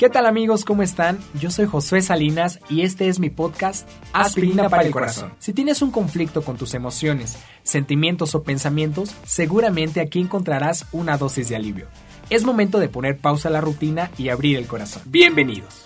[0.00, 0.64] ¿Qué tal amigos?
[0.64, 1.18] ¿Cómo están?
[1.38, 5.34] Yo soy Josué Salinas y este es mi podcast Aspirina para el Corazón.
[5.38, 11.50] Si tienes un conflicto con tus emociones, sentimientos o pensamientos, seguramente aquí encontrarás una dosis
[11.50, 11.88] de alivio.
[12.30, 15.02] Es momento de poner pausa a la rutina y abrir el corazón.
[15.04, 15.82] Bienvenidos.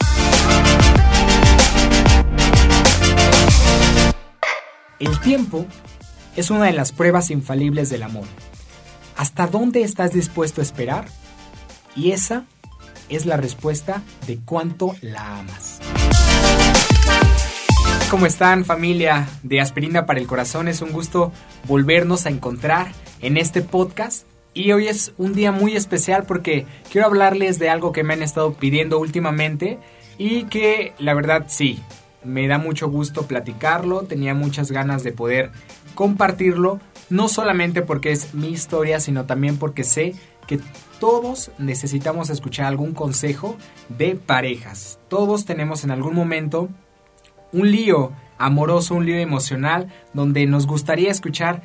[5.01, 5.67] El tiempo
[6.37, 8.29] es una de las pruebas infalibles del amor.
[9.17, 11.07] ¿Hasta dónde estás dispuesto a esperar?
[11.97, 12.45] Y esa
[13.09, 15.81] es la respuesta de cuánto la amas.
[18.11, 20.69] ¿Cómo están familia de Aspirina para el Corazón?
[20.69, 21.33] Es un gusto
[21.67, 24.27] volvernos a encontrar en este podcast.
[24.53, 28.23] Y hoy es un día muy especial porque quiero hablarles de algo que me han
[28.23, 29.81] estado pidiendo últimamente
[30.17, 31.81] y que la verdad sí,
[32.23, 35.51] me da mucho gusto platicarlo, tenía muchas ganas de poder
[35.95, 40.15] compartirlo, no solamente porque es mi historia, sino también porque sé
[40.47, 40.61] que
[41.01, 43.57] todos necesitamos escuchar algún consejo
[43.89, 44.99] de parejas.
[45.09, 46.69] Todos tenemos en algún momento
[47.53, 51.63] un lío amoroso, un lío emocional, donde nos gustaría escuchar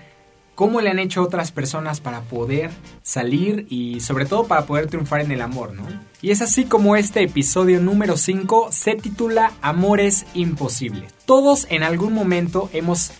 [0.59, 2.69] cómo le han hecho otras personas para poder
[3.01, 5.87] salir y sobre todo para poder triunfar en el amor, ¿no?
[6.21, 11.13] Y es así como este episodio número 5 se titula Amores Imposibles.
[11.25, 13.13] Todos en algún momento hemos,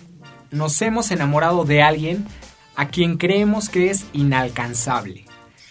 [0.51, 2.25] nos hemos enamorado de alguien
[2.75, 5.28] a quien creemos que es inalcanzable.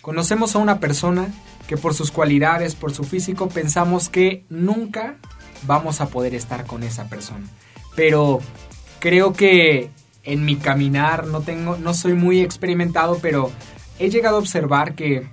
[0.08, 1.28] Conocemos a una persona
[1.66, 5.16] que por sus cualidades, por su físico, pensamos que nunca
[5.66, 7.46] vamos a poder estar con esa persona.
[7.94, 8.40] Pero
[9.00, 9.90] creo que
[10.22, 13.52] en mi caminar no tengo no soy muy experimentado, pero
[13.98, 15.28] he llegado a observar que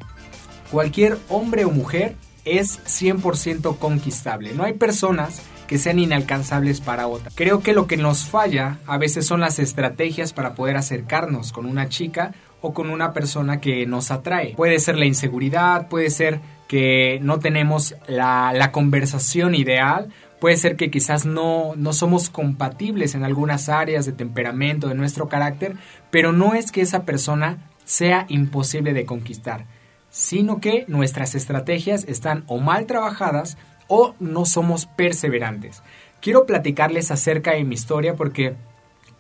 [0.70, 4.52] cualquier hombre o mujer es 100% conquistable.
[4.52, 7.32] No hay personas que sean inalcanzables para otra.
[7.34, 11.66] Creo que lo que nos falla a veces son las estrategias para poder acercarnos con
[11.66, 12.34] una chica
[12.66, 14.56] o con una persona que nos atrae.
[14.56, 20.10] Puede ser la inseguridad, puede ser que no tenemos la, conversación ideal,
[20.40, 25.30] puede ser que quizás no, no somos compatibles en algunas áreas de temperamento, de nuestro
[25.30, 25.76] carácter,
[26.10, 29.66] pero no es que esa persona sea imposible de conquistar,
[30.10, 35.84] sino que nuestras estrategias están o mal trabajadas o no somos perseverantes.
[36.20, 38.56] Quiero platicarles acerca de mi historia porque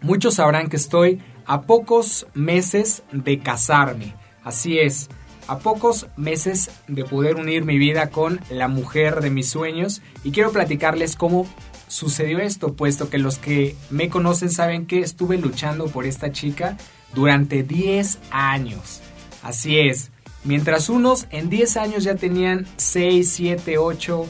[0.01, 4.15] muchos sabrán que estoy a pocos meses de casarme.
[4.43, 5.09] Así es,
[5.47, 10.31] a pocos meses de poder unir mi vida con la mujer de mis sueños y
[10.31, 11.47] quiero platicarles cómo
[11.87, 16.77] sucedió esto, puesto que los que me conocen saben que estuve luchando por esta chica
[17.13, 19.01] durante 10 años.
[19.43, 20.11] Así es,
[20.43, 24.27] mientras unos en 10 años ya tenían 6, 7, 8,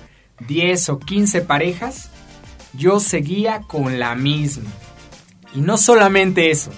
[0.48, 2.10] 10 o 15 parejas,
[2.74, 4.70] yo seguía con la misma.
[5.54, 6.72] Y no solamente eso,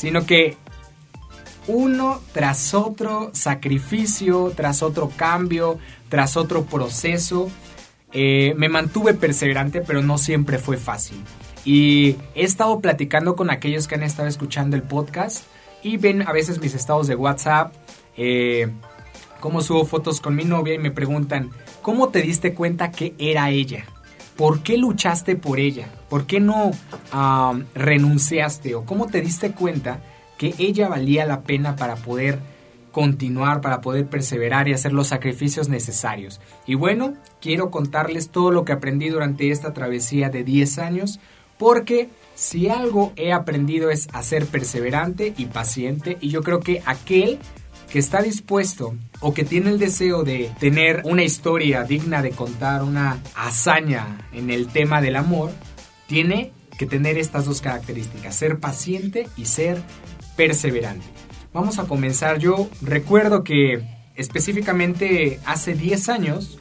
[0.00, 0.56] sino que
[1.66, 5.78] uno tras otro sacrificio, tras otro cambio,
[6.08, 7.50] tras otro proceso,
[8.14, 11.22] eh, me mantuve perseverante, pero no siempre fue fácil.
[11.66, 15.44] Y he estado platicando con aquellos que han estado escuchando el podcast
[15.82, 17.74] y ven a veces mis estados de WhatsApp,
[18.16, 18.70] eh,
[19.38, 21.50] cómo subo fotos con mi novia y me preguntan,
[21.82, 23.84] ¿cómo te diste cuenta que era ella?
[24.40, 25.90] ¿Por qué luchaste por ella?
[26.08, 26.70] ¿Por qué no
[27.74, 28.74] renunciaste?
[28.74, 30.00] ¿O cómo te diste cuenta
[30.38, 32.38] que ella valía la pena para poder
[32.90, 36.40] continuar, para poder perseverar y hacer los sacrificios necesarios?
[36.66, 37.12] Y bueno,
[37.42, 41.20] quiero contarles todo lo que aprendí durante esta travesía de 10 años,
[41.58, 46.82] porque si algo he aprendido es a ser perseverante y paciente, y yo creo que
[46.86, 47.40] aquel
[47.90, 52.82] que está dispuesto o que tiene el deseo de tener una historia digna de contar,
[52.82, 55.50] una hazaña en el tema del amor,
[56.06, 59.82] tiene que tener estas dos características, ser paciente y ser
[60.36, 61.04] perseverante.
[61.52, 62.38] Vamos a comenzar.
[62.38, 63.84] Yo recuerdo que
[64.14, 66.58] específicamente hace 10 años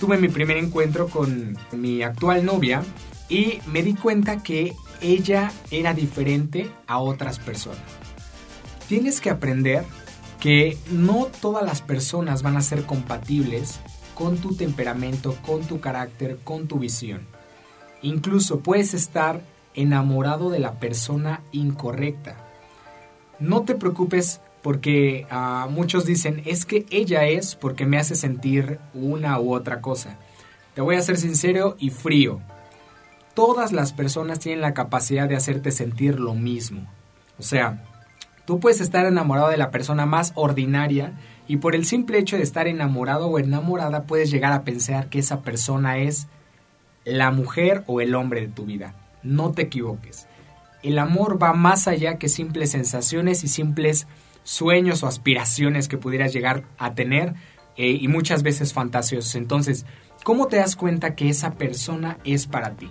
[0.00, 2.82] tuve mi primer encuentro con mi actual novia
[3.28, 7.82] y me di cuenta que ella era diferente a otras personas.
[8.88, 9.84] Tienes que aprender
[10.42, 13.78] que no todas las personas van a ser compatibles
[14.16, 17.28] con tu temperamento, con tu carácter, con tu visión.
[18.02, 19.40] Incluso puedes estar
[19.76, 22.36] enamorado de la persona incorrecta.
[23.38, 28.80] No te preocupes porque ah, muchos dicen es que ella es porque me hace sentir
[28.94, 30.18] una u otra cosa.
[30.74, 32.40] Te voy a ser sincero y frío.
[33.34, 36.90] Todas las personas tienen la capacidad de hacerte sentir lo mismo.
[37.38, 37.84] O sea,
[38.44, 41.12] Tú puedes estar enamorado de la persona más ordinaria
[41.46, 45.20] y por el simple hecho de estar enamorado o enamorada puedes llegar a pensar que
[45.20, 46.28] esa persona es
[47.04, 48.94] la mujer o el hombre de tu vida.
[49.22, 50.26] No te equivoques.
[50.82, 54.06] El amor va más allá que simples sensaciones y simples
[54.42, 57.34] sueños o aspiraciones que pudieras llegar a tener
[57.76, 59.34] eh, y muchas veces fantasiosos.
[59.36, 59.86] Entonces,
[60.24, 62.90] ¿cómo te das cuenta que esa persona es para ti?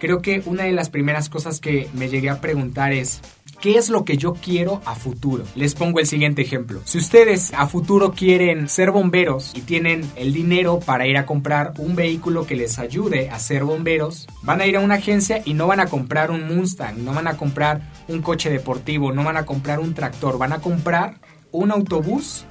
[0.00, 3.22] Creo que una de las primeras cosas que me llegué a preguntar es,
[3.62, 5.44] ¿Qué es lo que yo quiero a futuro?
[5.54, 6.80] Les pongo el siguiente ejemplo.
[6.84, 11.72] Si ustedes a futuro quieren ser bomberos y tienen el dinero para ir a comprar
[11.78, 15.54] un vehículo que les ayude a ser bomberos, van a ir a una agencia y
[15.54, 19.36] no van a comprar un Mustang, no van a comprar un coche deportivo, no van
[19.36, 21.20] a comprar un tractor, van a comprar
[21.52, 22.44] un autobús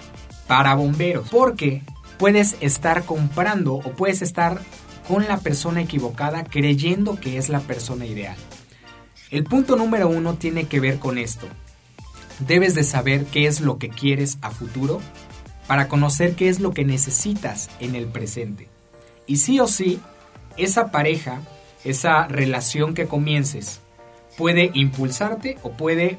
[0.48, 1.28] para bomberos.
[1.30, 1.82] Porque
[2.20, 4.62] puedes estar comprando o puedes estar
[5.10, 8.38] con la persona equivocada creyendo que es la persona ideal.
[9.32, 11.48] El punto número uno tiene que ver con esto.
[12.40, 15.00] Debes de saber qué es lo que quieres a futuro
[15.68, 18.68] para conocer qué es lo que necesitas en el presente.
[19.28, 20.02] Y sí o sí,
[20.58, 21.42] esa pareja,
[21.86, 23.80] esa relación que comiences,
[24.38, 26.18] puede impulsarte o puede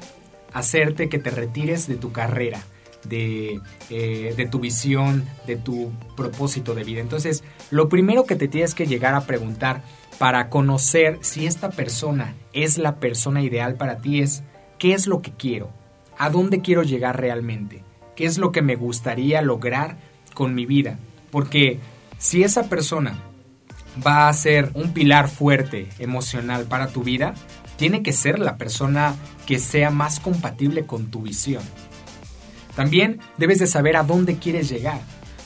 [0.51, 2.63] hacerte que te retires de tu carrera,
[3.03, 3.59] de,
[3.91, 7.01] eh, de, tu visión, de tu propósito de vida.
[7.01, 9.83] Entonces, lo primero que te tienes que llegar a preguntar
[10.17, 14.43] para conocer si esta persona es la persona ideal para ti es
[14.77, 15.71] qué es lo que quiero,
[16.17, 17.83] a dónde quiero llegar realmente,
[18.15, 19.97] qué es lo que me gustaría lograr
[20.33, 20.99] con mi vida.
[21.31, 21.79] Porque
[22.17, 23.17] si esa persona
[24.05, 27.33] va a ser un pilar fuerte emocional para tu vida,
[27.75, 31.63] tiene que ser la persona que sea más compatible con tu visión.
[32.75, 35.01] También debes de saber a dónde quieres llegar.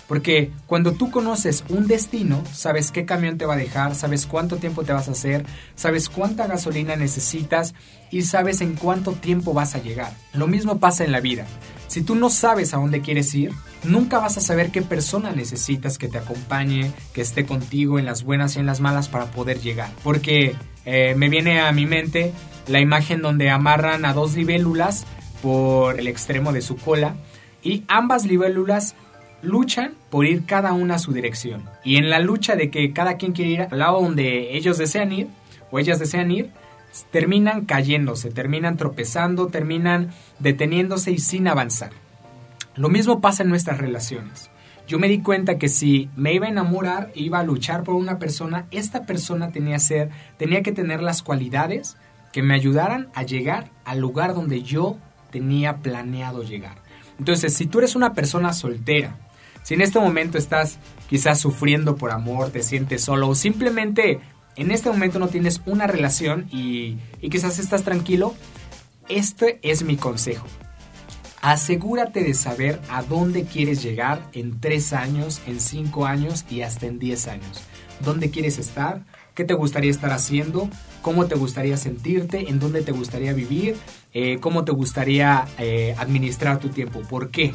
[0.08, 4.56] Porque cuando tú conoces un destino, sabes qué camión te va a dejar, sabes cuánto
[4.56, 5.46] tiempo te vas a hacer,
[5.76, 7.76] sabes cuánta gasolina necesitas
[8.10, 10.14] y sabes en cuánto tiempo vas a llegar.
[10.34, 11.46] Lo mismo pasa en la vida.
[11.88, 13.52] Si tú no sabes a dónde quieres ir,
[13.84, 18.24] nunca vas a saber qué persona necesitas que te acompañe, que esté contigo en las
[18.24, 19.90] buenas y en las malas para poder llegar.
[20.04, 20.56] Porque
[20.86, 22.34] eh, me viene a mi mente
[22.68, 25.06] la imagen donde amarran a dos libélulas
[25.42, 27.16] por el extremo de su cola
[27.64, 28.96] y ambas libélulas
[29.42, 31.64] luchan por ir cada una a su dirección.
[31.84, 35.12] Y en la lucha de que cada quien quiere ir al lado donde ellos desean
[35.12, 35.28] ir
[35.72, 36.52] o ellas desean ir,
[37.12, 41.92] terminan cayéndose, terminan tropezando, terminan deteniéndose y sin avanzar.
[42.76, 44.50] Lo mismo pasa en nuestras relaciones.
[44.88, 48.20] Yo me di cuenta que si me iba a enamorar, iba a luchar por una
[48.20, 51.98] persona, esta persona tenía, ser, tenía que tener las cualidades
[52.32, 54.98] que me ayudaran a llegar al lugar donde yo
[55.30, 56.78] tenía planeado llegar.
[57.20, 59.18] Entonces, si tú eres una persona soltera,
[59.68, 60.80] si en este momento estás
[61.10, 64.22] quizás sufriendo por amor, te sientes solo o simplemente
[64.56, 66.96] en este momento no tienes una relación y,
[67.30, 68.34] quizás estás tranquilo,
[69.10, 70.48] este es mi consejo.
[71.42, 76.86] Asegúrate de saber a dónde quieres llegar en 3 años, en 5 años y hasta
[76.86, 77.62] en 10 años.
[78.00, 79.04] ¿Dónde quieres estar?
[79.36, 80.70] ¿Qué te gustaría estar haciendo?
[81.02, 82.50] ¿Cómo te gustaría sentirte?
[82.50, 83.76] ¿En dónde te gustaría vivir?
[84.14, 87.02] Eh, ¿Cómo te gustaría eh, administrar tu tiempo?
[87.02, 87.54] ¿Por qué?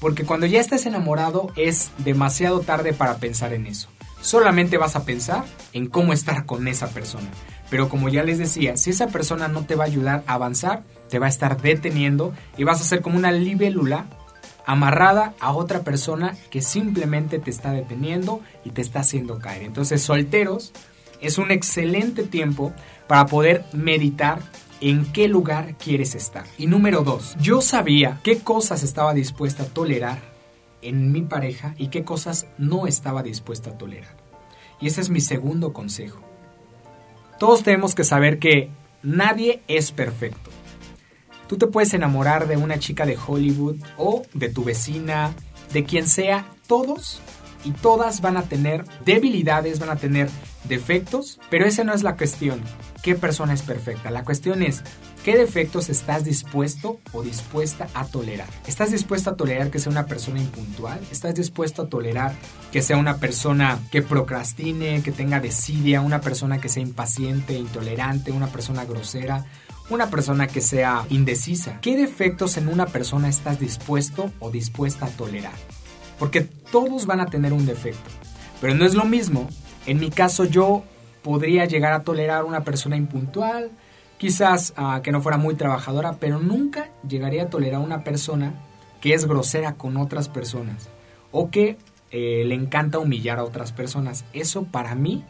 [0.00, 3.88] Porque cuando ya estés enamorado es demasiado tarde para pensar en eso.
[4.20, 7.28] Solamente vas a pensar en cómo estar con esa persona.
[7.70, 10.84] Pero como ya les decía, si esa persona no te va a ayudar a avanzar,
[11.08, 14.06] te va a estar deteniendo y vas a ser como una libélula
[14.66, 19.62] amarrada a otra persona que simplemente te está deteniendo y te está haciendo caer.
[19.62, 20.72] Entonces, solteros
[21.20, 22.72] es un excelente tiempo
[23.06, 24.40] para poder meditar
[24.80, 26.44] en qué lugar quieres estar.
[26.56, 30.20] Y número dos, yo sabía qué cosas estaba dispuesta a tolerar
[30.82, 34.16] en mi pareja y qué cosas no estaba dispuesta a tolerar.
[34.80, 36.20] Y ese es mi segundo consejo.
[37.38, 38.70] Todos tenemos que saber que
[39.02, 40.50] nadie es perfecto.
[41.48, 45.32] Tú te puedes enamorar de una chica de Hollywood o de tu vecina,
[45.72, 47.20] de quien sea, todos
[47.64, 50.28] y todas van a tener debilidades, van a tener
[50.64, 52.60] defectos, pero esa no es la cuestión.
[53.02, 54.10] ¿Qué persona es perfecta?
[54.10, 54.82] La cuestión es,
[55.24, 58.48] ¿qué defectos estás dispuesto o dispuesta a tolerar?
[58.66, 61.00] ¿Estás dispuesto a tolerar que sea una persona impuntual?
[61.10, 62.34] ¿Estás dispuesto a tolerar
[62.72, 68.32] que sea una persona que procrastine, que tenga desidia, una persona que sea impaciente, intolerante,
[68.32, 69.44] una persona grosera?
[69.90, 71.80] una persona que sea indecisa.
[71.80, 75.54] ¿Qué defectos en una persona estás dispuesto o dispuesta a tolerar?
[76.18, 78.10] Porque todos van a tener un defecto.
[78.60, 79.48] Pero no es lo mismo.
[79.86, 80.84] En mi caso yo
[81.22, 83.70] podría llegar a tolerar una persona impuntual,
[84.18, 88.54] quizás ah, que no fuera muy trabajadora, pero nunca llegaría a tolerar una persona
[89.00, 90.88] que es grosera con otras personas
[91.30, 91.76] o que
[92.10, 94.24] eh, le encanta humillar a otras personas.
[94.32, 95.24] Eso para mí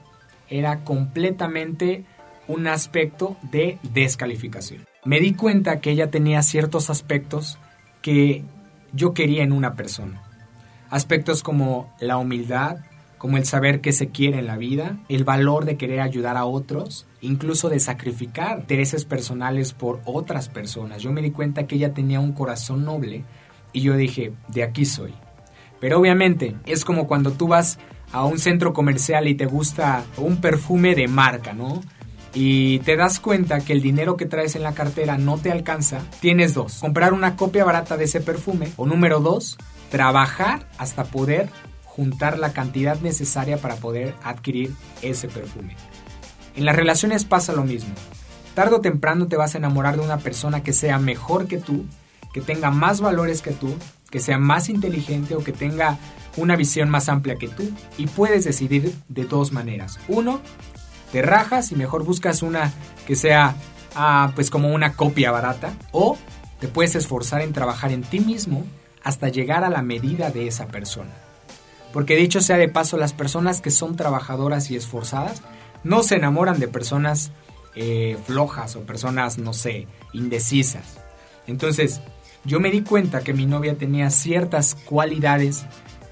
[0.48, 2.04] era completamente
[2.46, 4.86] un aspecto de descalificación.
[5.04, 7.58] Me di cuenta que ella tenía ciertos aspectos
[8.02, 8.44] que
[8.92, 10.22] yo quería en una persona.
[10.90, 12.78] Aspectos como la humildad,
[13.18, 16.46] como el saber que se quiere en la vida, el valor de querer ayudar a
[16.46, 21.02] otros, incluso de sacrificar intereses personales por otras personas.
[21.02, 23.24] Yo me di cuenta que ella tenía un corazón noble
[23.72, 25.14] y yo dije, de aquí soy.
[25.80, 27.78] Pero obviamente es como cuando tú vas
[28.12, 31.82] a un centro comercial y te gusta un perfume de marca, ¿no?
[32.34, 36.00] Y te das cuenta que el dinero que traes en la cartera no te alcanza,
[36.20, 36.78] tienes dos.
[36.78, 39.56] Comprar una copia barata de ese perfume o número dos,
[39.90, 41.48] trabajar hasta poder
[41.84, 45.76] juntar la cantidad necesaria para poder adquirir ese perfume.
[46.54, 47.94] En las relaciones pasa lo mismo.
[48.54, 51.84] Tardo o temprano te vas a enamorar de una persona que sea mejor que tú,
[52.32, 53.74] que tenga más valores que tú,
[54.10, 55.98] que sea más inteligente o que tenga
[56.36, 59.98] una visión más amplia que tú y puedes decidir de dos maneras.
[60.08, 60.40] Uno,
[61.12, 62.72] te rajas y mejor buscas una
[63.06, 63.54] que sea
[63.94, 66.16] ah, pues como una copia barata o
[66.60, 68.64] te puedes esforzar en trabajar en ti mismo
[69.08, 71.14] hasta llegar a la medida de esa persona.
[71.94, 75.40] Porque dicho sea de paso, las personas que son trabajadoras y esforzadas
[75.82, 77.32] no se enamoran de personas
[77.74, 80.98] eh, flojas o personas, no sé, indecisas.
[81.46, 82.02] Entonces,
[82.44, 85.64] yo me di cuenta que mi novia tenía ciertas cualidades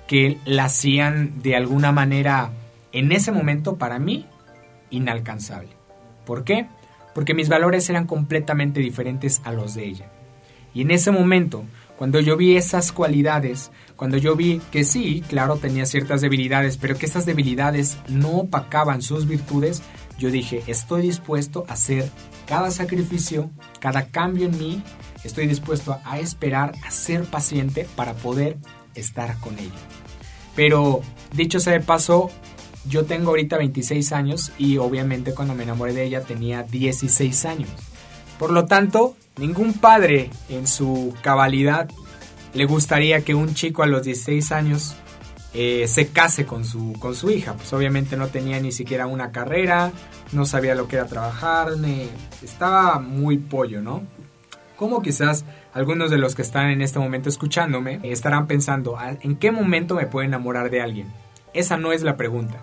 [0.09, 2.51] que la hacían de alguna manera,
[2.93, 4.25] en ese momento para mí,
[4.89, 5.69] inalcanzable.
[6.25, 6.67] ¿Por qué?
[7.15, 10.07] Porque mis valores eran completamente diferentes a los de ella.
[10.73, 11.65] Y en ese momento,
[11.97, 16.97] cuando yo vi esas cualidades, cuando yo vi que sí, claro, tenía ciertas debilidades, pero
[16.97, 19.83] que esas debilidades no opacaban sus virtudes,
[20.19, 22.11] yo dije, estoy dispuesto a hacer
[22.47, 23.51] cada sacrificio,
[23.81, 24.83] cada cambio en mí,
[25.25, 28.59] estoy dispuesto a esperar, a ser paciente para poder
[28.95, 29.73] estar con ella.
[30.55, 31.03] Pero
[31.35, 32.31] dicho sea de paso,
[32.89, 37.71] yo tengo ahorita 26 años y obviamente cuando me enamoré de ella tenía 16 años.
[38.39, 41.89] Por lo tanto, ningún padre en su cabalidad
[42.55, 44.97] le gustaría que un chico a los 16 años
[45.55, 47.55] eh, se case con su, con su hija.
[47.55, 49.93] Pues obviamente no tenía ni siquiera una carrera,
[50.33, 51.69] no sabía lo que era trabajar,
[52.43, 54.03] estaba muy pollo, ¿no?
[54.77, 59.37] Como quizás algunos de los que están en este momento escuchándome estarán pensando, ah, ¿en
[59.37, 61.07] qué momento me puedo enamorar de alguien?
[61.55, 62.63] Esa no es la pregunta.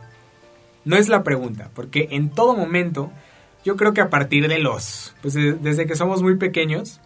[0.85, 3.11] No es la pregunta, porque en todo momento,
[3.63, 6.99] yo creo que a partir de los, pues desde que somos muy pequeños,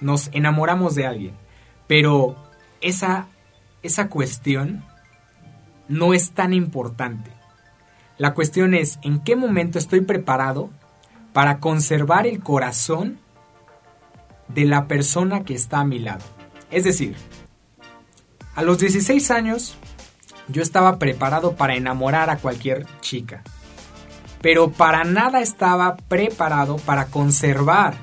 [0.00, 1.34] nos enamoramos de alguien.
[1.86, 2.36] Pero
[2.80, 3.26] esa,
[3.82, 4.84] esa cuestión
[5.88, 7.30] no es tan importante.
[8.18, 10.70] La cuestión es en qué momento estoy preparado
[11.32, 13.18] para conservar el corazón
[14.48, 16.24] de la persona que está a mi lado.
[16.70, 17.16] Es decir,
[18.54, 19.76] a los 16 años
[20.48, 23.42] yo estaba preparado para enamorar a cualquier chica,
[24.42, 27.94] pero para nada estaba preparado para conservar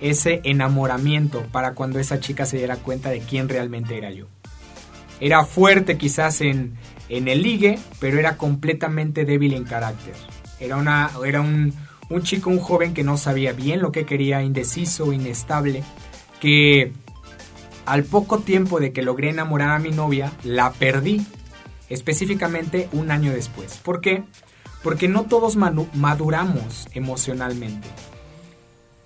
[0.00, 4.26] ese enamoramiento para cuando esa chica se diera cuenta de quién realmente era yo.
[5.20, 6.74] Era fuerte quizás en,
[7.08, 10.14] en el ligue, pero era completamente débil en carácter.
[10.58, 11.74] Era, una, era un,
[12.08, 15.84] un chico, un joven que no sabía bien lo que quería, indeciso, inestable,
[16.40, 16.92] que
[17.84, 21.26] al poco tiempo de que logré enamorar a mi novia, la perdí,
[21.88, 23.78] específicamente un año después.
[23.82, 24.24] ¿Por qué?
[25.08, 27.88] No todos maduramos emocionalmente.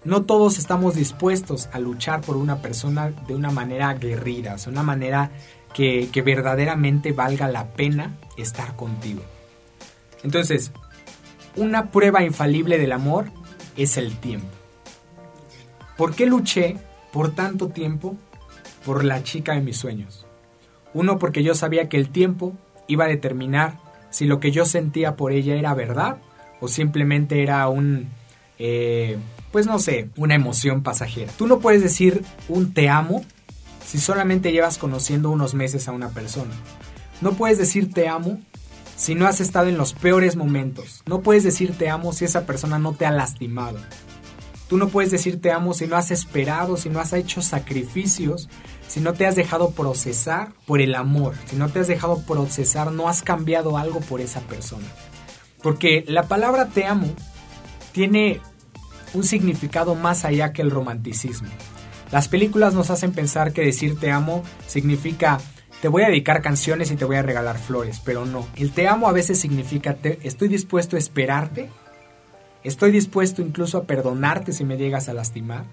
[0.04, 4.83] No todos estamos dispuestos a luchar por una persona de una manera aguerrida, de una
[4.83, 5.31] manera
[5.73, 9.23] que, que verdaderamente valga la pena estar contigo.
[10.23, 10.73] Entonces,
[11.57, 13.26] una prueba infalible del amor
[13.76, 14.49] es el tiempo.
[15.97, 16.76] ¿Por qué luché
[17.12, 18.16] por tanto tiempo
[18.85, 20.26] por la chica de mis sueños?
[20.93, 22.52] Uno, porque yo sabía que el tiempo
[22.87, 23.78] iba a determinar
[24.14, 26.18] si lo que yo sentía por ella era verdad
[26.61, 28.11] o simplemente era un,
[28.61, 29.18] eh,
[29.50, 31.33] pues no sé, una emoción pasajera.
[31.37, 33.25] Tú no puedes decir un te amo
[33.85, 36.52] si solamente llevas conociendo unos meses a una persona.
[37.21, 38.40] No puedes decir te amo
[38.97, 41.02] si no has estado en los peores momentos.
[41.06, 43.80] No puedes decir te amo si esa persona no te ha lastimado.
[44.68, 48.49] Tú no puedes decir te amo si no has esperado, si no has hecho sacrificios,
[48.88, 52.92] si no te has dejado procesar por el amor, si no te has dejado procesar,
[52.92, 54.87] no has cambiado algo por esa persona.
[55.62, 57.09] Porque la palabra te amo
[57.92, 58.40] tiene
[59.12, 61.49] un significado más allá que el romanticismo.
[62.11, 65.40] Las películas nos hacen pensar que decir te amo significa
[65.80, 68.47] te voy a dedicar canciones y te voy a regalar flores, pero no.
[68.56, 71.71] El te amo a veces significa te, estoy dispuesto a esperarte,
[72.64, 75.64] estoy dispuesto incluso a perdonarte si me llegas a lastimar,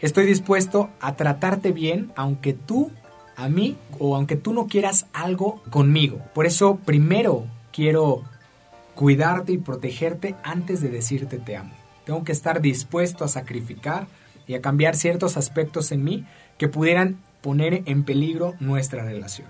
[0.00, 2.90] estoy dispuesto a tratarte bien aunque tú
[3.36, 6.20] a mí o aunque tú no quieras algo conmigo.
[6.34, 8.22] Por eso primero quiero
[8.94, 11.74] cuidarte y protegerte antes de decirte te amo.
[12.04, 14.08] Tengo que estar dispuesto a sacrificar
[14.46, 16.26] y a cambiar ciertos aspectos en mí
[16.58, 19.48] que pudieran poner en peligro nuestra relación.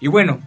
[0.00, 0.40] Y bueno,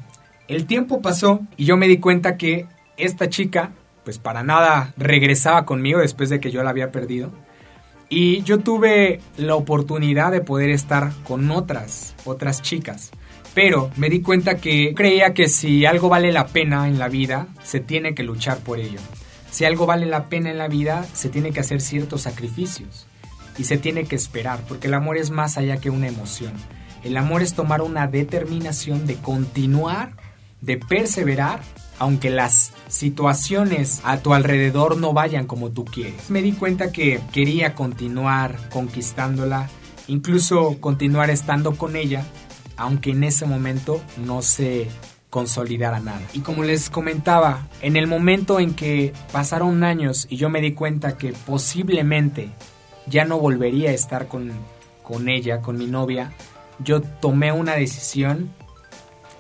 [0.48, 2.68] el tiempo pasó y yo me di cuenta que
[2.98, 3.72] esta chica,
[4.08, 7.30] pues para nada regresaba conmigo después de que yo la había perdido.
[8.08, 13.12] Y yo tuve la oportunidad de poder estar con otras, otras chicas.
[13.54, 17.48] Pero me di cuenta que creía que si algo vale la pena en la vida,
[17.66, 19.02] se tiene que luchar por ello.
[19.52, 23.08] Si algo vale la pena en la vida, se tiene que hacer ciertos sacrificios
[23.58, 26.54] y se tiene que esperar, porque el amor es más allá que una emoción.
[27.04, 30.14] El amor es tomar una determinación de continuar,
[30.62, 31.60] de perseverar,
[32.00, 36.30] aunque las situaciones a tu alrededor no vayan como tú quieres.
[36.30, 39.70] Me di cuenta que quería continuar conquistándola,
[40.08, 42.26] incluso continuar estando con ella,
[42.76, 44.88] aunque en ese momento no se
[45.30, 46.22] consolidara nada.
[46.34, 50.74] Y como les comentaba, en el momento en que pasaron años y yo me di
[50.74, 52.52] cuenta que posiblemente
[53.08, 54.52] ya no volvería a estar con,
[55.04, 56.34] con ella, con mi novia,
[56.80, 58.52] yo tomé una decisión.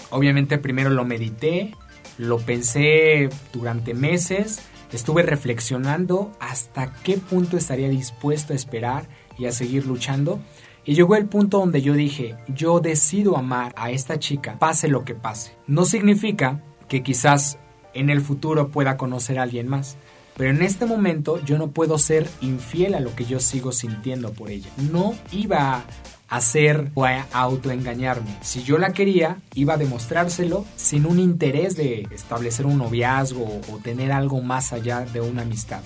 [0.10, 1.74] Obviamente primero lo medité,
[2.18, 9.08] lo pensé durante meses, estuve reflexionando hasta qué punto estaría dispuesto a esperar
[9.38, 10.40] y a seguir luchando.
[10.86, 15.04] Y llegó el punto donde yo dije, yo decido amar a esta chica, pase lo
[15.04, 15.52] que pase.
[15.68, 17.60] No significa que quizás
[17.94, 19.98] en el futuro pueda conocer a alguien más,
[20.38, 24.32] pero en este momento yo no puedo ser infiel a lo que yo sigo sintiendo
[24.32, 24.70] por ella.
[24.92, 25.84] No iba
[26.30, 28.38] hacer o a autoengañarme.
[28.42, 33.78] Si yo la quería, iba a demostrárselo sin un interés de establecer un noviazgo o
[33.78, 35.82] tener algo más allá de una amistad.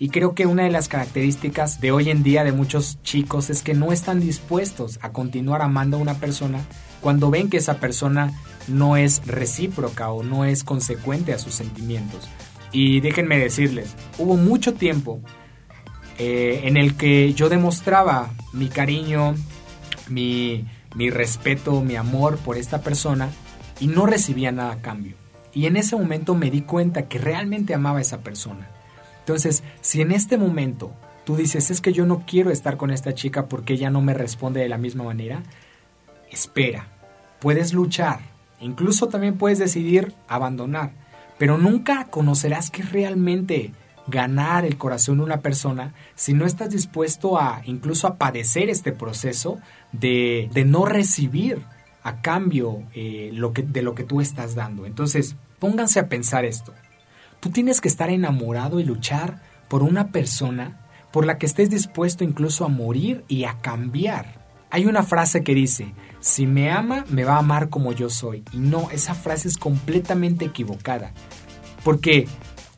[0.00, 3.62] Y creo que una de las características de hoy en día de muchos chicos es
[3.62, 6.60] que no están dispuestos a continuar amando a una persona
[7.00, 8.32] cuando ven que esa persona
[8.68, 12.28] no es recíproca o no es consecuente a sus sentimientos.
[12.70, 15.20] Y déjenme decirles, hubo mucho tiempo
[16.18, 19.34] eh, en el que yo demostraba mi cariño,
[20.08, 23.28] mi, mi respeto, mi amor por esta persona
[23.80, 25.14] y no recibía nada a cambio.
[25.52, 28.68] Y en ese momento me di cuenta que realmente amaba a esa persona
[29.28, 30.90] entonces, si en este momento
[31.26, 34.14] tú dices, es que yo no quiero estar con esta chica porque ella no me
[34.14, 35.42] responde de la misma manera,
[36.30, 36.86] espera,
[37.38, 38.20] puedes luchar,
[38.58, 40.92] incluso también puedes decidir abandonar,
[41.36, 43.72] pero nunca conocerás que realmente
[44.08, 48.92] ganar el corazón de una persona si no estás dispuesto a incluso a padecer este
[48.92, 49.58] proceso
[49.92, 51.62] de, no recibir
[52.02, 54.86] a cambio eh, lo que, de lo que tú estás dando.
[54.86, 56.72] Entonces, pónganse a pensar esto.
[57.40, 60.80] Tú tienes que estar enamorado y luchar por una persona
[61.12, 64.46] por la que estés dispuesto incluso a morir y a cambiar.
[64.70, 68.44] Hay una frase que dice, si me ama, me va a amar como yo soy.
[68.52, 71.12] Y no, esa frase es completamente equivocada.
[71.84, 72.28] Porque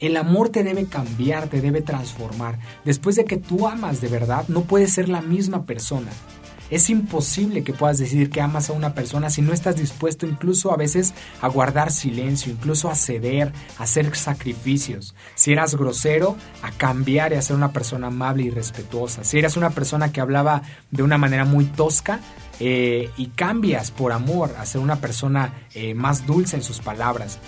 [0.00, 2.58] el amor te debe cambiar, te debe transformar.
[2.84, 6.10] Después de que tú amas de verdad, no puedes ser la misma persona.
[6.70, 10.72] Es imposible que puedas decir que amas a una persona si no estás dispuesto incluso
[10.72, 15.16] a veces a guardar silencio, incluso a ceder, a hacer sacrificios.
[15.34, 19.24] Si eras grosero, a cambiar y a ser una persona amable y respetuosa.
[19.24, 22.20] Si eras una persona que hablaba de una manera muy tosca,
[22.62, 27.38] eh, y cambias por amor a ser una persona eh, más dulce en sus palabras.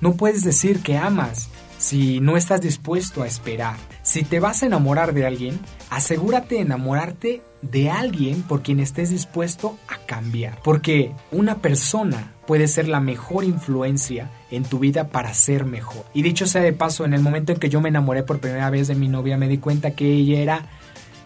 [0.00, 1.48] No puedes decir que amas
[1.80, 3.76] si no estás dispuesto a esperar.
[4.02, 9.08] Si te vas a enamorar de alguien, asegúrate de enamorarte de alguien por quien estés
[9.08, 10.60] dispuesto a cambiar.
[10.62, 16.04] Porque una persona puede ser la mejor influencia en tu vida para ser mejor.
[16.12, 18.68] Y dicho sea de paso, en el momento en que yo me enamoré por primera
[18.68, 20.66] vez de mi novia, me di cuenta que ella era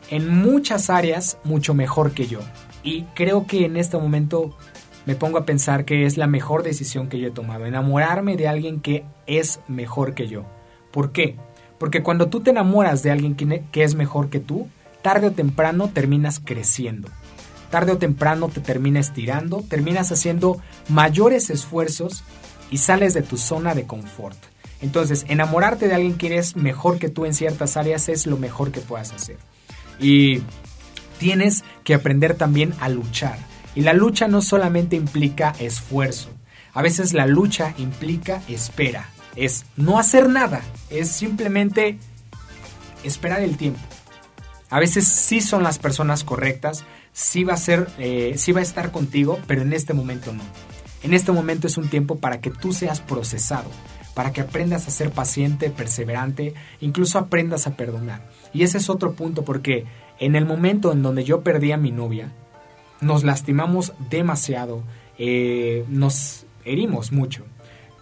[0.08, 2.38] en muchas áreas mucho mejor que yo.
[2.84, 4.56] Y creo que en este momento
[5.06, 8.48] me pongo a pensar que es la mejor decisión que yo he tomado, enamorarme de
[8.48, 10.44] alguien que es mejor que yo.
[10.90, 11.36] ¿Por qué?
[11.78, 14.68] Porque cuando tú te enamoras de alguien que es mejor que tú,
[15.02, 17.08] tarde o temprano terminas creciendo.
[17.70, 22.24] Tarde o temprano te terminas tirando, terminas haciendo mayores esfuerzos
[22.70, 24.38] y sales de tu zona de confort.
[24.80, 28.70] Entonces, enamorarte de alguien que es mejor que tú en ciertas áreas es lo mejor
[28.70, 29.36] que puedas hacer.
[29.98, 30.42] Y
[31.18, 33.38] tienes que aprender también a luchar.
[33.74, 36.30] Y la lucha no solamente implica esfuerzo.
[36.72, 39.08] A veces la lucha implica espera.
[39.36, 40.62] Es no hacer nada.
[40.90, 41.98] Es simplemente
[43.04, 43.80] esperar el tiempo.
[44.70, 48.64] A veces sí son las personas correctas, sí va a ser, eh, sí va a
[48.64, 50.42] estar contigo, pero en este momento no.
[51.02, 53.70] En este momento es un tiempo para que tú seas procesado,
[54.14, 58.28] para que aprendas a ser paciente, perseverante, incluso aprendas a perdonar.
[58.52, 59.84] Y ese es otro punto porque
[60.18, 62.32] en el momento en donde yo perdí a mi novia,
[63.04, 64.82] nos lastimamos demasiado,
[65.18, 67.44] eh, nos herimos mucho,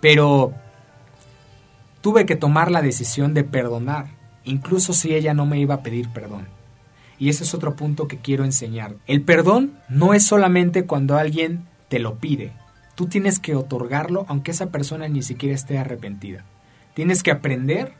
[0.00, 0.54] pero
[2.00, 4.06] tuve que tomar la decisión de perdonar,
[4.44, 6.46] incluso si ella no me iba a pedir perdón.
[7.18, 8.96] Y ese es otro punto que quiero enseñar.
[9.06, 12.52] El perdón no es solamente cuando alguien te lo pide.
[12.96, 16.44] Tú tienes que otorgarlo aunque esa persona ni siquiera esté arrepentida.
[16.94, 17.94] Tienes que aprender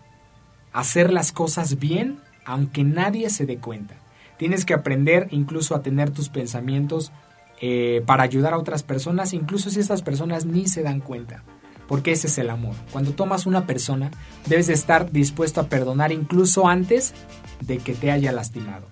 [0.73, 3.95] a hacer las cosas bien aunque nadie se dé cuenta.
[4.37, 7.13] Tienes que aprender incluso a tener tus pensamientos
[7.61, 11.45] eh, para ayudar a otras personas, incluso si estas personas ni se dan cuenta.
[11.87, 12.75] Porque ese es el amor.
[12.91, 14.11] Cuando tomas una persona,
[14.47, 17.15] debes de estar dispuesto a perdonar incluso antes
[17.61, 18.87] de que te haya lastimado.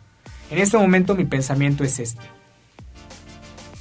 [0.51, 2.23] En este momento mi pensamiento es este.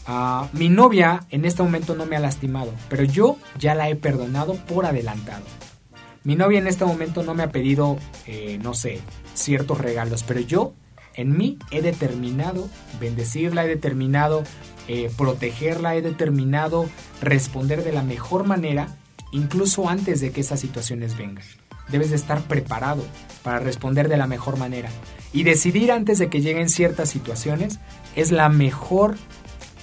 [0.08, 3.96] Ah, mi novia en este momento no me ha lastimado, pero yo ya la he
[3.96, 5.46] perdonado por adelantado.
[6.24, 9.02] Mi novia en este momento no me ha pedido, eh, no sé,
[9.36, 10.74] ciertos regalos, pero yo
[11.20, 14.44] en mí he determinado bendecirla, he determinado
[14.88, 16.90] eh, protegerla, he determinado
[17.22, 18.96] responder de la mejor manera,
[19.34, 21.44] incluso antes de que esas situaciones vengan.
[21.90, 23.04] Debes de estar preparado
[23.44, 24.90] para responder de la mejor manera.
[25.34, 27.80] Y decidir antes de que lleguen ciertas situaciones
[28.16, 29.18] es la mejor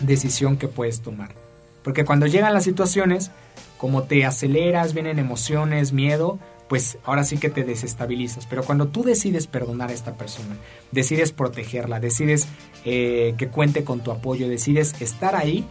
[0.00, 1.34] decisión que puedes tomar.
[1.82, 3.30] Porque cuando llegan las situaciones,
[3.76, 6.38] como te aceleras, vienen emociones, miedo,
[6.68, 8.46] pues ahora sí que te desestabilizas.
[8.46, 10.56] Pero cuando tú decides perdonar a esta persona,
[10.92, 12.48] decides protegerla, decides
[12.84, 15.66] eh, que cuente con tu apoyo, decides estar ahí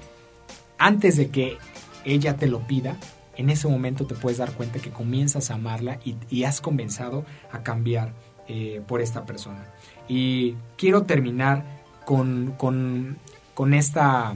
[0.78, 1.58] antes de que
[2.04, 2.98] ella te lo pida,
[3.38, 7.64] en ese momento te puedes dar cuenta que comienzas a amarla y, has comenzado a
[7.64, 8.14] cambiar
[8.48, 9.66] eh, por esta persona.
[10.08, 11.66] Y quiero terminar
[12.06, 14.36] con, con, esta,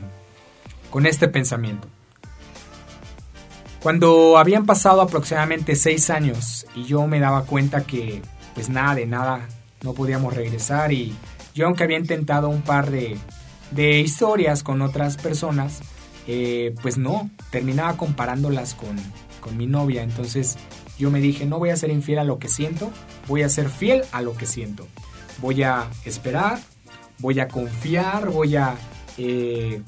[0.90, 1.88] con este pensamiento.
[3.82, 8.22] Cuando habían pasado aproximadamente seis años y yo me daba cuenta que
[8.54, 9.48] pues nada de nada
[9.84, 11.16] no podíamos regresar y
[11.56, 13.18] yo aunque había intentado un par de,
[13.72, 15.80] de historias con otras personas,
[16.28, 18.98] eh, pues no, terminaba comparándolas con,
[19.40, 20.04] con mi novia.
[20.04, 20.58] Entonces
[20.98, 22.92] yo me dije, no voy a ser infiel a lo que siento,
[23.28, 24.88] voy a ser fiel a lo que siento.
[25.42, 26.60] Voy a esperar,
[27.20, 28.76] voy a confiar, voy a,
[29.18, 29.82] eh,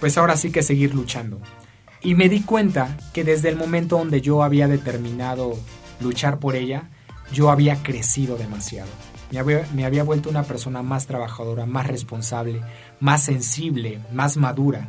[0.00, 1.40] pues ahora sí que seguir luchando.
[2.02, 5.58] Y me di cuenta que desde el momento donde yo había determinado
[6.00, 6.90] luchar por ella,
[7.32, 8.90] yo había crecido demasiado.
[9.30, 12.62] Me había, vuelto una persona más trabajadora, más responsable,
[12.98, 14.88] más sensible, más madura.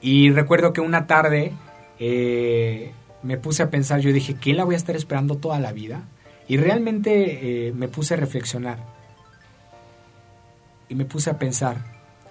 [0.00, 1.52] Y recuerdo que una tarde
[1.98, 5.72] eh, me puse a pensar, yo dije, ¿qué la voy a estar esperando toda la
[5.72, 6.04] vida?
[6.46, 8.78] Y realmente eh, me puse a reflexionar.
[10.88, 11.84] Y me puse a pensar,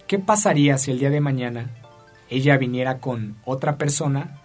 [0.08, 1.69] ¿qué pasaría si el día de mañana
[2.30, 4.42] ella viniera con otra persona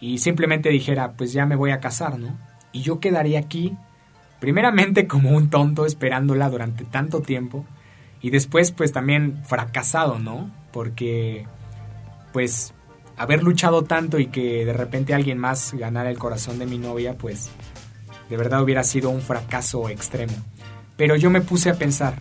[0.00, 2.36] y simplemente dijera, pues ya me voy a casar, ¿no?
[2.72, 3.76] Y yo quedaría aquí,
[4.40, 7.64] primeramente como un tonto esperándola durante tanto tiempo
[8.20, 10.50] y después pues también fracasado, ¿no?
[10.72, 11.46] Porque
[12.32, 12.74] pues
[13.16, 17.16] haber luchado tanto y que de repente alguien más ganara el corazón de mi novia,
[17.16, 17.50] pues
[18.28, 20.34] de verdad hubiera sido un fracaso extremo.
[20.96, 22.14] Pero yo me puse a pensar,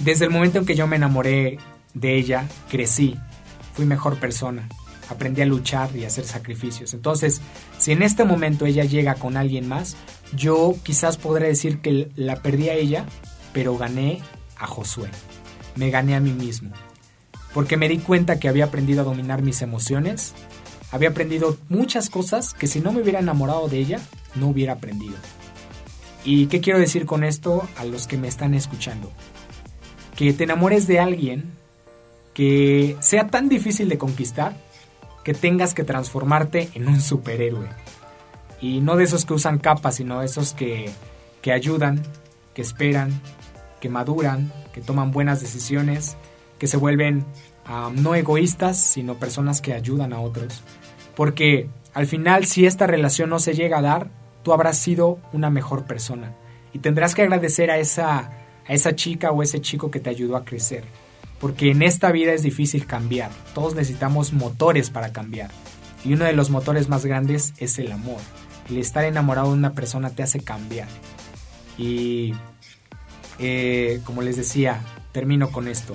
[0.00, 1.58] desde el momento en que yo me enamoré
[1.94, 3.18] de ella crecí,
[3.74, 4.68] fui mejor persona,
[5.08, 6.94] aprendí a luchar y a hacer sacrificios.
[6.94, 7.40] Entonces,
[7.78, 9.96] si en este momento ella llega con alguien más,
[10.34, 13.06] yo quizás podré decir que la perdí a ella,
[13.52, 14.20] pero gané
[14.56, 15.10] a Josué.
[15.76, 16.70] Me gané a mí mismo.
[17.54, 20.32] Porque me di cuenta que había aprendido a dominar mis emociones,
[20.90, 24.00] había aprendido muchas cosas que si no me hubiera enamorado de ella,
[24.34, 25.16] no hubiera aprendido.
[26.24, 29.10] ¿Y qué quiero decir con esto a los que me están escuchando?
[30.16, 31.52] Que te enamores de alguien
[32.34, 34.54] que sea tan difícil de conquistar
[35.24, 37.68] que tengas que transformarte en un superhéroe.
[38.60, 40.90] Y no de esos que usan capas, sino de esos que,
[41.40, 42.02] que ayudan,
[42.54, 43.20] que esperan,
[43.80, 46.16] que maduran, que toman buenas decisiones,
[46.58, 47.24] que se vuelven
[47.94, 50.62] no egoístas, sino personas que ayudan a otros.
[51.14, 54.10] Porque al final, si esta relación no se llega a dar,
[54.42, 56.34] tú habrás sido una mejor persona.
[56.72, 58.18] Y tendrás que agradecer a esa,
[58.66, 60.84] a esa chica o ese chico que te ayudó a crecer
[61.42, 63.32] porque en esta vida es difícil cambiar.
[63.52, 65.50] Todos necesitamos motores para cambiar.
[66.04, 68.20] Y uno de los motores más grandes es el amor.
[68.70, 70.86] El estar enamorado de una persona te hace cambiar.
[71.76, 72.32] Y
[73.40, 75.94] eh, como les decía, termino con esto.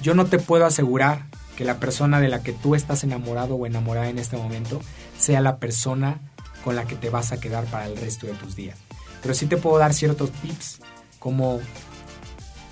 [0.00, 3.66] Yo no te puedo asegurar que la persona de la que tú estás enamorado o
[3.66, 4.80] enamorada en este momento
[5.18, 6.20] sea la persona
[6.62, 8.78] con la que te vas a quedar para el resto de tus días.
[9.22, 10.78] Pero sí te puedo dar ciertos tips
[11.18, 11.58] como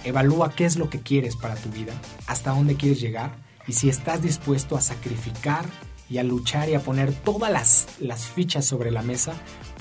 [0.07, 1.93] Evalúa qué es lo que quieres para tu vida,
[2.29, 3.33] hasta dónde quieres llegar
[3.67, 5.65] y si estás dispuesto a sacrificar
[6.09, 9.33] y a luchar y a poner todas las, las fichas sobre la mesa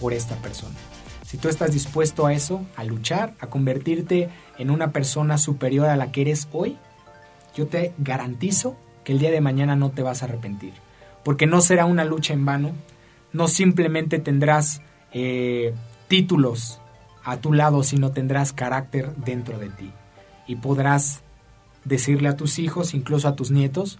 [0.01, 0.73] por esta persona.
[1.23, 5.95] Si tú estás dispuesto a eso, a luchar, a convertirte en una persona superior a
[5.95, 6.75] la que eres hoy,
[7.55, 10.73] yo te garantizo que el día de mañana no te vas a arrepentir.
[11.23, 12.71] Porque no será una lucha en vano,
[13.31, 15.75] no simplemente tendrás eh,
[16.07, 16.81] títulos
[17.23, 19.93] a tu lado, sino tendrás carácter dentro de ti
[20.47, 21.23] y podrás
[21.83, 23.99] decirle a tus hijos, incluso a tus nietos,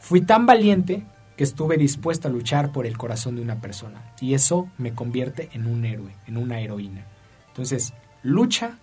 [0.00, 4.12] fui tan valiente que estuve dispuesto a luchar por el corazón de una persona.
[4.20, 7.06] Y eso me convierte en un héroe, en una heroína.
[7.48, 8.78] Entonces, lucha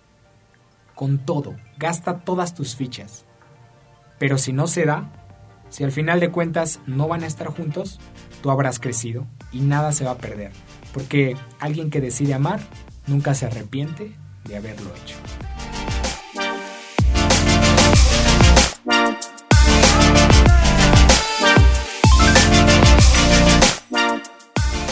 [0.94, 3.24] con todo, gasta todas tus fichas.
[4.18, 5.10] Pero si no se da,
[5.70, 8.00] si al final de cuentas no van a estar juntos,
[8.42, 10.52] tú habrás crecido y nada se va a perder.
[10.92, 12.60] Porque alguien que decide amar
[13.06, 15.16] nunca se arrepiente de haberlo hecho.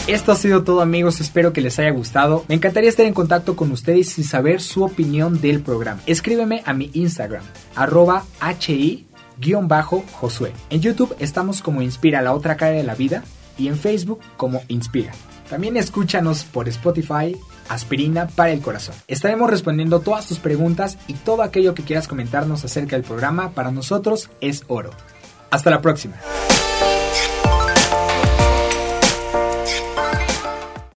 [0.09, 2.43] Esto ha sido todo amigos, espero que les haya gustado.
[2.47, 6.01] Me encantaría estar en contacto con ustedes y saber su opinión del programa.
[6.07, 7.43] Escríbeme a mi Instagram,
[7.75, 8.25] arroba
[9.39, 10.51] hi-josué.
[10.71, 13.23] En YouTube estamos como Inspira la otra cara de la vida
[13.55, 15.11] y en Facebook como Inspira.
[15.47, 18.95] También escúchanos por Spotify, Aspirina para el Corazón.
[19.07, 23.69] Estaremos respondiendo todas tus preguntas y todo aquello que quieras comentarnos acerca del programa para
[23.69, 24.89] nosotros es oro.
[25.51, 26.15] Hasta la próxima.